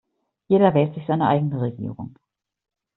[0.47, 2.17] Jeder wählt sich seine eigene Regierung.